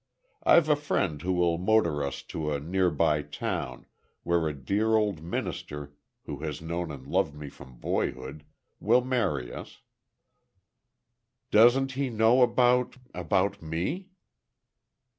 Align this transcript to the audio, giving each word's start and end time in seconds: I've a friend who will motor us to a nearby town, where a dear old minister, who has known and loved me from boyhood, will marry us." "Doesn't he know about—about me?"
I've 0.41 0.67
a 0.67 0.75
friend 0.75 1.21
who 1.21 1.31
will 1.33 1.59
motor 1.59 2.03
us 2.03 2.23
to 2.23 2.51
a 2.51 2.59
nearby 2.59 3.21
town, 3.21 3.85
where 4.23 4.47
a 4.47 4.51
dear 4.55 4.95
old 4.95 5.21
minister, 5.21 5.93
who 6.25 6.37
has 6.39 6.59
known 6.59 6.89
and 6.89 7.05
loved 7.05 7.35
me 7.35 7.49
from 7.49 7.77
boyhood, 7.77 8.43
will 8.79 9.03
marry 9.05 9.53
us." 9.53 9.83
"Doesn't 11.51 11.91
he 11.91 12.09
know 12.09 12.41
about—about 12.41 13.61
me?" 13.61 14.09